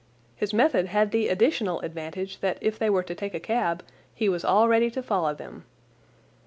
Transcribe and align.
His 0.35 0.51
method 0.51 0.87
had 0.87 1.11
the 1.11 1.27
additional 1.29 1.79
advantage 1.81 2.39
that 2.39 2.57
if 2.59 2.79
they 2.79 2.89
were 2.89 3.03
to 3.03 3.13
take 3.13 3.35
a 3.35 3.39
cab 3.39 3.85
he 4.15 4.29
was 4.29 4.43
all 4.43 4.67
ready 4.67 4.89
to 4.89 5.03
follow 5.03 5.35
them. 5.35 5.63